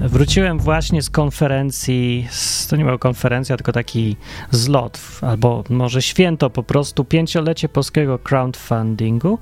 Wróciłem 0.00 0.58
właśnie 0.58 1.02
z 1.02 1.10
konferencji, 1.10 2.28
to 2.70 2.76
nie 2.76 2.84
była 2.84 2.98
konferencja, 2.98 3.56
tylko 3.56 3.72
taki 3.72 4.16
zlot, 4.50 5.00
albo 5.22 5.64
może 5.70 6.02
święto 6.02 6.50
po 6.50 6.62
prostu, 6.62 7.04
pięciolecie 7.04 7.68
polskiego 7.68 8.18
crowdfundingu, 8.18 9.38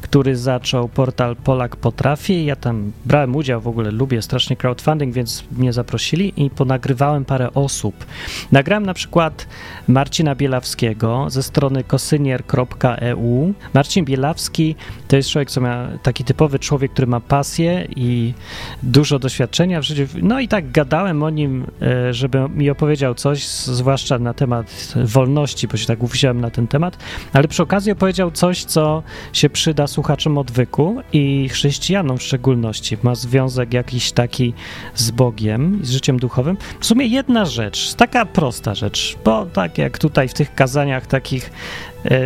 który 0.00 0.36
zaczął 0.36 0.88
portal 0.88 1.36
Polak 1.36 1.76
Potrafi. 1.76 2.44
Ja 2.44 2.56
tam 2.56 2.92
brałem 3.04 3.36
udział, 3.36 3.60
w 3.60 3.68
ogóle 3.68 3.90
lubię 3.90 4.22
strasznie 4.22 4.56
crowdfunding, 4.56 5.14
więc 5.14 5.44
mnie 5.52 5.72
zaprosili 5.72 6.44
i 6.44 6.50
ponagrywałem 6.50 7.24
parę 7.24 7.54
osób. 7.54 8.06
Nagrałem 8.52 8.86
na 8.86 8.94
przykład 8.94 9.46
Marcina 9.88 10.34
Bielawskiego 10.34 11.26
ze 11.30 11.42
strony 11.42 11.84
kosynier.eu. 11.84 13.54
Marcin 13.74 14.04
Bielawski 14.04 14.74
to 15.08 15.16
jest 15.16 15.28
człowiek, 15.28 15.50
co 15.50 15.60
ma 15.60 15.88
taki 16.02 16.24
typowy 16.24 16.58
człowiek, 16.58 16.92
który 16.92 17.06
ma 17.06 17.20
pasję 17.20 17.88
i 17.96 18.34
dużo 18.82 19.18
doświadczenia 19.18 19.80
w 19.80 19.82
życiu. 19.82 19.95
No 20.22 20.40
i 20.40 20.48
tak 20.48 20.70
gadałem 20.70 21.22
o 21.22 21.30
nim, 21.30 21.66
e, 21.82 22.14
żeby 22.14 22.48
mi 22.48 22.70
opowiedział 22.70 23.14
coś, 23.14 23.46
zwłaszcza 23.48 24.18
na 24.18 24.34
temat 24.34 24.94
wolności, 25.04 25.68
bo 25.68 25.76
się 25.76 25.86
tak 25.86 26.02
uwziąłem 26.02 26.40
na 26.40 26.50
ten 26.50 26.66
temat, 26.66 26.96
ale 27.32 27.48
przy 27.48 27.62
okazji 27.62 27.92
opowiedział 27.92 28.30
coś, 28.30 28.64
co 28.64 29.02
się 29.32 29.50
przyda 29.50 29.86
słuchaczom 29.86 30.38
odwyku 30.38 31.02
i 31.12 31.48
chrześcijanom 31.48 32.18
w 32.18 32.22
szczególności. 32.22 32.98
Ma 33.02 33.14
związek 33.14 33.74
jakiś 33.74 34.12
taki 34.12 34.54
z 34.94 35.10
Bogiem 35.10 35.82
i 35.82 35.86
z 35.86 35.90
życiem 35.90 36.18
duchowym. 36.18 36.56
W 36.80 36.86
sumie 36.86 37.06
jedna 37.06 37.44
rzecz, 37.44 37.94
taka 37.94 38.26
prosta 38.26 38.74
rzecz, 38.74 39.16
bo 39.24 39.46
tak 39.46 39.78
jak 39.78 39.98
tutaj 39.98 40.28
w 40.28 40.34
tych 40.34 40.54
kazaniach 40.54 41.06
takich 41.06 41.50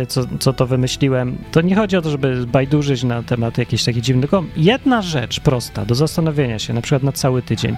co, 0.07 0.21
co 0.39 0.53
to 0.53 0.67
wymyśliłem, 0.67 1.37
to 1.51 1.61
nie 1.61 1.75
chodzi 1.75 1.97
o 1.97 2.01
to, 2.01 2.09
żeby 2.09 2.45
bajdurzyć 2.45 3.03
na 3.03 3.23
temat 3.23 3.57
jakiejś 3.57 3.83
takiej 3.83 4.01
dziwnej, 4.01 4.21
tylko 4.21 4.43
jedna 4.57 5.01
rzecz 5.01 5.39
prosta 5.39 5.85
do 5.85 5.95
zastanowienia 5.95 6.59
się, 6.59 6.73
na 6.73 6.81
przykład 6.81 7.03
na 7.03 7.11
cały 7.11 7.41
tydzień. 7.41 7.75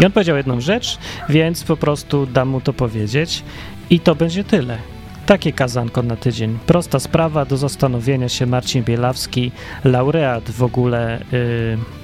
I 0.00 0.06
on 0.06 0.12
powiedział 0.12 0.36
jedną 0.36 0.60
rzecz, 0.60 0.98
więc 1.28 1.64
po 1.64 1.76
prostu 1.76 2.26
dam 2.26 2.48
mu 2.48 2.60
to 2.60 2.72
powiedzieć 2.72 3.42
i 3.90 4.00
to 4.00 4.14
będzie 4.14 4.44
tyle. 4.44 4.78
Takie 5.26 5.52
kazanko 5.52 6.02
na 6.02 6.16
tydzień. 6.16 6.58
Prosta 6.66 7.00
sprawa 7.00 7.44
do 7.44 7.56
zastanowienia 7.56 8.28
się. 8.28 8.46
Marcin 8.46 8.82
Bielawski, 8.82 9.52
laureat 9.84 10.50
w 10.50 10.62
ogóle. 10.62 11.20
Yy, 11.32 11.38
E, 11.38 11.97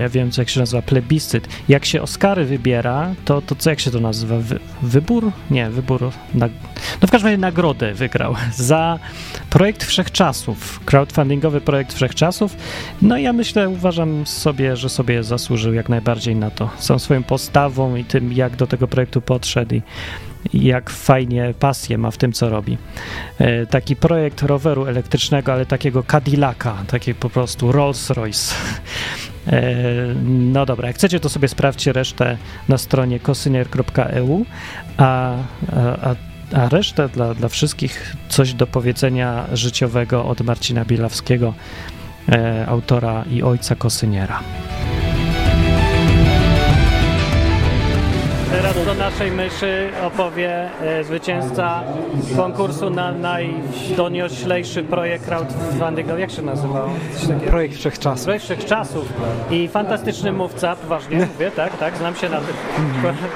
ja 0.00 0.08
wiem, 0.08 0.30
co 0.30 0.42
jak 0.42 0.48
się 0.48 0.60
nazywa, 0.60 0.82
plebiscyt. 0.82 1.48
Jak 1.68 1.84
się 1.84 2.02
Oscary 2.02 2.44
wybiera, 2.44 3.14
to, 3.24 3.42
to 3.42 3.54
co, 3.54 3.70
jak 3.70 3.80
się 3.80 3.90
to 3.90 4.00
nazywa? 4.00 4.36
Wy, 4.38 4.58
wybór? 4.82 5.32
Nie, 5.50 5.70
wybór. 5.70 6.10
Na, 6.34 6.48
no 7.02 7.08
w 7.08 7.10
każdym 7.10 7.26
razie 7.26 7.38
nagrodę 7.38 7.94
wygrał 7.94 8.34
za 8.56 8.98
projekt 9.50 9.84
Wszechczasów, 9.84 10.80
crowdfundingowy 10.84 11.60
projekt 11.60 11.94
Wszechczasów. 11.94 12.56
No 13.02 13.18
i 13.18 13.22
ja 13.22 13.32
myślę, 13.32 13.68
uważam 13.68 14.26
sobie, 14.26 14.76
że 14.76 14.88
sobie 14.88 15.22
zasłużył 15.22 15.74
jak 15.74 15.88
najbardziej 15.88 16.36
na 16.36 16.50
to. 16.50 16.70
Są 16.78 16.98
swoją 16.98 17.22
postawą 17.22 17.96
i 17.96 18.04
tym, 18.04 18.32
jak 18.32 18.56
do 18.56 18.66
tego 18.66 18.88
projektu 18.88 19.20
podszedł 19.20 19.74
i 20.52 20.64
jak 20.64 20.90
fajnie 20.90 21.54
pasję 21.60 21.98
ma 21.98 22.10
w 22.10 22.16
tym, 22.16 22.32
co 22.32 22.48
robi. 22.48 22.78
E, 23.38 23.66
taki 23.66 23.96
projekt 23.96 24.42
roweru 24.42 24.86
elektrycznego, 24.86 25.52
ale 25.52 25.66
takiego 25.66 26.02
Cadillaca, 26.02 26.84
taki 26.86 27.14
po 27.14 27.30
prostu 27.30 27.72
Rolls-Royce. 27.72 28.54
E, 28.54 29.31
no 30.24 30.66
dobra, 30.66 30.86
jak 30.86 30.96
chcecie, 30.96 31.20
to 31.20 31.28
sobie 31.28 31.48
sprawdźcie 31.48 31.92
resztę 31.92 32.36
na 32.68 32.78
stronie 32.78 33.20
kosynier.eu, 33.20 34.46
a, 34.96 35.34
a, 35.72 36.14
a 36.52 36.68
resztę 36.68 37.08
dla, 37.08 37.34
dla 37.34 37.48
wszystkich 37.48 38.16
coś 38.28 38.54
do 38.54 38.66
powiedzenia 38.66 39.44
życiowego 39.52 40.24
od 40.24 40.40
Marcina 40.40 40.84
Bielawskiego, 40.84 41.54
e, 42.28 42.66
autora 42.68 43.24
i 43.30 43.42
ojca 43.42 43.74
Kosyniera. 43.74 44.40
Teraz 48.52 48.84
do 48.84 48.94
naszej 48.94 49.30
myszy 49.30 49.88
opowie 50.06 50.68
e, 50.80 51.04
zwycięzca 51.04 51.82
konkursu 52.36 52.90
na 52.90 53.12
najdonioślejszy 53.12 54.82
projekt 54.82 55.24
crowdfundingowy. 55.26 56.20
Jak 56.20 56.30
się 56.30 56.42
nazywał? 56.42 56.88
Projekt 57.46 57.74
Wszechczasów. 57.74 58.24
Projekt 58.24 58.44
Wszechczasów. 58.44 59.04
I 59.50 59.68
fantastyczny 59.68 60.32
mówca, 60.32 60.76
poważnie 60.76 61.16
mówię, 61.32 61.50
tak, 61.50 61.78
tak, 61.78 61.96
znam 61.96 62.14
się 62.14 62.28
na 62.28 62.36
tym. 62.40 62.54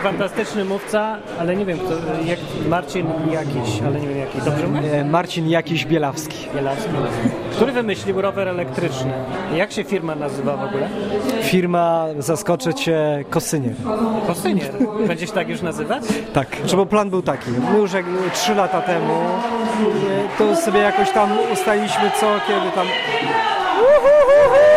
Fantastyczny 0.03 0.65
mówca, 0.65 1.17
ale 1.41 1.57
nie 1.57 1.65
wiem, 1.67 1.79
kto, 1.79 1.95
jak 2.25 2.39
Marcin 2.69 3.07
jakiś, 3.33 3.83
ale 3.87 4.01
nie 4.01 4.09
wiem 4.09 4.19
jaki. 4.19 4.39
Dobrze 4.45 4.67
mówię? 4.67 5.05
Marcin 5.05 5.49
jakiś 5.49 5.87
Bielawski. 5.87 6.49
Bielawski. 6.55 6.91
Który 7.57 7.73
wymyślił 7.73 8.21
rower 8.21 8.49
elektryczny. 8.49 9.13
Jak 9.55 9.73
się 9.73 9.85
firma 9.85 10.15
nazywa 10.15 10.57
w 10.57 10.65
ogóle? 10.65 10.89
Firma, 11.43 12.07
zaskoczy 12.19 12.75
cię, 12.75 13.25
Kosynier. 13.31 13.73
Kosynier. 14.27 14.73
Będziesz 15.07 15.31
tak 15.31 15.49
już 15.49 15.63
nazywać? 15.63 16.03
Tak, 16.33 16.49
bo 16.77 16.87
plan 16.87 17.11
był 17.11 17.23
taki. 17.23 17.51
My 17.73 17.79
już 17.79 17.93
jak 17.93 18.05
trzy 18.33 18.55
lata 18.55 18.81
temu, 18.81 19.15
to 20.39 20.57
sobie 20.57 20.81
jakoś 20.81 21.11
tam 21.11 21.31
ustaliliśmy 21.53 22.11
co, 22.21 22.27
kiedy 22.47 22.71
tam... 22.71 22.87
E, 22.87 24.76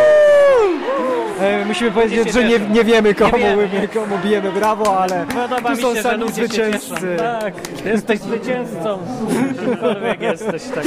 musimy 1.67 1.91
powiedzieć, 1.91 2.33
że 2.33 2.43
nie, 2.43 2.59
nie 2.59 2.83
wiemy 2.83 3.15
komu, 3.15 3.37
nie 3.37 3.67
wiemy. 3.67 3.87
komu 3.87 4.17
bijemy 4.23 4.51
brawo, 4.51 4.99
ale 4.99 5.25
Podoba 5.25 5.75
tu 5.75 5.81
są 5.81 5.95
się, 5.95 6.01
sami 6.01 6.31
zwycięzcy. 6.31 7.15
Tak, 7.17 7.53
jesteś 7.85 8.19
zwycięzcą. 8.19 8.99
Kimkolwiek 9.59 10.21
jesteś, 10.21 10.63
tak. 10.75 10.83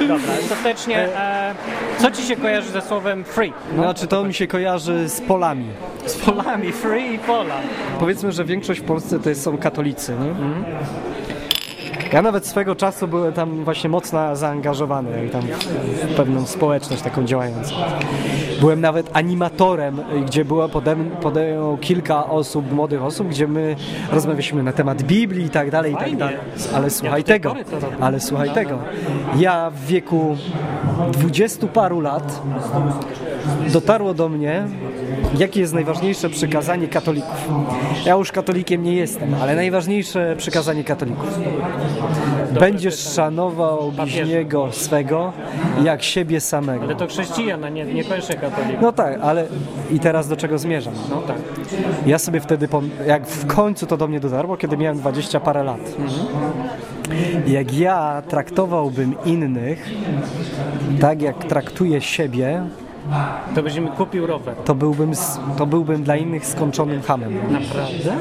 Dobra, 0.00 0.32
ostatecznie, 0.44 0.98
e, 0.98 1.54
co 1.98 2.10
ci 2.10 2.22
się 2.22 2.36
kojarzy 2.36 2.70
ze 2.70 2.80
słowem 2.80 3.24
free? 3.24 3.52
No, 3.76 3.82
znaczy 3.82 4.06
to 4.06 4.24
mi 4.24 4.34
się 4.34 4.46
kojarzy 4.46 5.08
z 5.08 5.20
polami. 5.20 5.66
Z 6.06 6.16
polami, 6.16 6.72
free 6.72 7.14
i 7.14 7.18
pola. 7.18 7.54
Powiedzmy, 8.00 8.32
że 8.32 8.44
większość 8.44 8.80
w 8.80 8.84
Polsce 8.84 9.18
to 9.18 9.34
są 9.34 9.58
katolicy, 9.58 10.12
nie? 10.12 10.34
Ja 12.12 12.22
nawet 12.22 12.46
swego 12.46 12.76
czasu 12.76 13.08
byłem 13.08 13.32
tam 13.32 13.64
właśnie 13.64 13.90
mocno 13.90 14.36
zaangażowany 14.36 15.26
i 15.26 15.30
tam 15.30 15.42
w 16.02 16.14
pewną 16.14 16.46
społeczność 16.46 17.02
taką 17.02 17.24
działającą. 17.24 17.74
Byłem 18.60 18.80
nawet 18.80 19.10
animatorem, 19.12 20.02
gdzie 20.26 20.44
było 20.44 20.68
pode, 20.68 20.96
pode 21.22 21.76
kilka 21.80 22.26
osób, 22.26 22.72
młodych 22.72 23.02
osób, 23.02 23.28
gdzie 23.28 23.48
my 23.48 23.76
rozmawialiśmy 24.12 24.62
na 24.62 24.72
temat 24.72 25.02
Biblii 25.02 25.46
i 25.46 25.50
tak 25.50 25.70
dalej, 25.70 25.92
i 25.92 25.96
tak 25.96 26.16
dalej. 26.16 26.36
Ale 26.74 26.90
słuchaj 26.90 27.24
tego, 27.24 27.54
ale 28.00 28.20
słuchaj 28.20 28.50
tego. 28.50 28.78
Ja 29.36 29.70
w 29.70 29.86
wieku 29.86 30.36
dwudziestu 31.12 31.68
paru 31.68 32.00
lat 32.00 32.42
dotarło 33.72 34.14
do 34.14 34.28
mnie, 34.28 34.66
jakie 35.38 35.60
jest 35.60 35.74
najważniejsze 35.74 36.30
przykazanie 36.30 36.88
katolików. 36.88 37.48
Ja 38.06 38.14
już 38.14 38.32
katolikiem 38.32 38.82
nie 38.82 38.94
jestem, 38.94 39.34
ale 39.42 39.54
najważniejsze 39.54 40.34
przykazanie 40.38 40.84
katolików. 40.84 41.38
Będziesz 42.60 42.98
szanował 42.98 43.92
bliźniego 43.92 44.72
swego 44.72 45.32
jak 45.84 46.02
siebie 46.02 46.40
samego. 46.40 46.84
Ale 46.84 46.94
to 46.94 47.06
chrześcijan, 47.06 47.64
a 47.64 47.68
nie, 47.68 47.84
niekoniecznie 47.84 48.34
katolik. 48.34 48.80
No 48.80 48.92
tak, 48.92 49.18
ale 49.22 49.46
i 49.90 50.00
teraz 50.00 50.28
do 50.28 50.36
czego 50.36 50.58
zmierzam? 50.58 50.94
No 51.10 51.16
tak. 51.16 51.36
Ja 52.06 52.18
sobie 52.18 52.40
wtedy, 52.40 52.68
jak 53.06 53.26
w 53.26 53.46
końcu 53.46 53.86
to 53.86 53.96
do 53.96 54.08
mnie 54.08 54.20
dotarło, 54.20 54.56
kiedy 54.56 54.76
miałem 54.76 54.98
dwadzieścia 54.98 55.40
parę 55.40 55.64
lat. 55.64 55.80
Mhm. 55.98 56.26
Jak 57.46 57.74
ja 57.74 58.22
traktowałbym 58.28 59.14
innych 59.24 59.90
tak, 61.00 61.22
jak 61.22 61.44
traktuję 61.44 62.00
siebie, 62.00 62.62
to 63.54 63.62
byś 63.62 63.78
mi 63.78 63.88
kupił 63.88 64.26
rower. 64.26 64.54
To 64.64 64.74
byłbym, 64.74 65.12
to 65.56 65.66
byłbym 65.66 66.02
dla 66.02 66.16
innych 66.16 66.46
skończonym 66.46 67.02
hamem. 67.02 67.34
Naprawdę? 67.34 68.16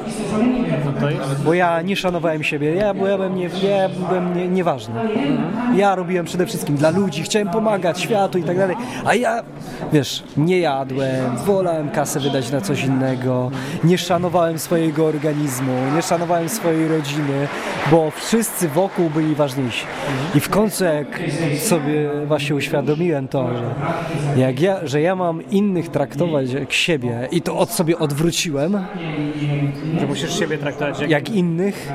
No 0.85 0.91
to 0.99 1.09
jest... 1.09 1.43
Bo 1.43 1.53
ja 1.53 1.81
nie 1.81 1.95
szanowałem 1.95 2.43
siebie, 2.43 2.73
ja 2.73 2.93
byłem, 2.93 3.35
nie, 3.35 3.43
ja 3.43 3.89
byłem 4.07 4.37
nie, 4.37 4.47
nieważny. 4.47 4.93
Ja 5.75 5.95
robiłem 5.95 6.25
przede 6.25 6.45
wszystkim 6.45 6.75
dla 6.75 6.89
ludzi, 6.89 7.23
chciałem 7.23 7.49
pomagać 7.49 8.01
światu 8.01 8.37
i 8.37 8.43
tak 8.43 8.57
dalej, 8.57 8.75
a 9.05 9.15
ja, 9.15 9.43
wiesz, 9.93 10.23
nie 10.37 10.59
jadłem, 10.59 11.37
wolałem 11.45 11.89
kasę 11.89 12.19
wydać 12.19 12.51
na 12.51 12.61
coś 12.61 12.83
innego, 12.83 13.51
nie 13.83 13.97
szanowałem 13.97 14.59
swojego 14.59 15.05
organizmu, 15.05 15.73
nie 15.95 16.01
szanowałem 16.01 16.49
swojej 16.49 16.87
rodziny, 16.87 17.47
bo 17.91 18.11
wszyscy 18.11 18.69
wokół 18.69 19.09
byli 19.09 19.35
ważniejsi. 19.35 19.85
I 20.35 20.39
w 20.39 20.49
końcu 20.49 20.83
jak 20.83 21.07
sobie 21.59 22.09
właśnie 22.25 22.55
uświadomiłem 22.55 23.27
to, 23.27 23.47
że 23.57 23.63
jak 24.41 24.59
ja 24.59 24.66
że 24.83 25.01
ja 25.01 25.15
mam 25.15 25.49
innych 25.49 25.89
traktować 25.89 26.53
jak 26.53 26.73
siebie 26.73 27.27
i 27.31 27.41
to 27.41 27.57
od 27.57 27.71
sobie 27.71 27.99
odwróciłem. 27.99 28.85
Że 29.99 30.07
musisz 30.07 30.39
siebie 30.39 30.57
traktować 30.57 30.99
jak, 30.99 31.09
jak 31.09 31.29
innych. 31.29 31.93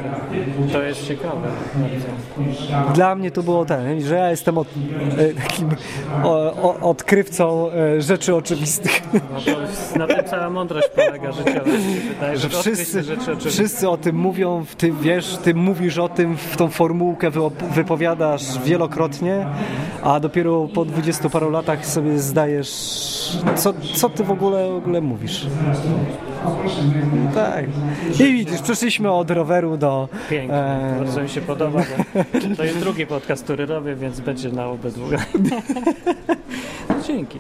To 0.72 0.82
jest 0.82 1.08
ciekawe. 1.08 1.48
Dla 2.94 3.14
mnie 3.14 3.30
to 3.30 3.42
było 3.42 3.64
ten, 3.64 4.00
że 4.00 4.14
ja 4.14 4.30
jestem 4.30 4.58
od, 4.58 4.68
e, 5.18 5.34
takim 5.34 5.68
o, 6.22 6.52
o, 6.62 6.90
odkrywcą 6.90 7.70
e, 7.70 8.02
rzeczy 8.02 8.34
oczywistych. 8.34 9.02
No 9.12 9.20
to 9.40 9.98
na 9.98 10.06
tym 10.06 10.24
cała 10.24 10.50
mądrość 10.50 10.88
polega 10.88 11.32
życiowa. 11.32 11.70
Wydaje, 12.14 12.38
że 12.38 12.48
wszyscy, 12.48 13.02
wszyscy 13.50 13.88
o 13.88 13.96
tym 13.96 14.16
mówią, 14.16 14.64
ty 14.78 14.92
wiesz, 14.92 15.36
ty 15.44 15.54
mówisz 15.54 15.98
o 15.98 16.08
tym, 16.08 16.36
w 16.36 16.56
tą 16.56 16.68
formułkę 16.68 17.30
wypowiadasz 17.74 18.58
wielokrotnie, 18.64 19.46
a 20.02 20.20
dopiero 20.20 20.68
po 20.74 20.84
dwudziestu 20.84 21.30
paru 21.30 21.50
latach 21.50 21.86
sobie 21.86 22.18
zdajesz 22.18 22.61
wiesz, 22.62 23.36
co, 23.56 23.74
co 23.94 24.08
ty 24.08 24.24
w 24.24 24.30
ogóle, 24.30 24.70
w 24.70 24.76
ogóle 24.76 25.00
mówisz. 25.00 25.46
Tak. 27.34 27.64
I 28.20 28.32
widzisz, 28.32 28.60
przeszliśmy 28.60 29.10
od 29.10 29.30
roweru 29.30 29.76
do... 29.76 30.08
Pięknie, 30.30 30.56
e, 30.56 30.96
bardzo 30.98 31.22
mi 31.22 31.28
się 31.28 31.40
podoba, 31.40 31.82
to 32.56 32.64
jest 32.64 32.78
drugi 32.78 33.06
podcast, 33.06 33.44
który 33.44 33.66
robię, 33.66 33.94
więc 33.94 34.20
będzie 34.20 34.48
na 34.48 34.66
obydwu. 34.66 35.04
Dzięki. 37.06 37.38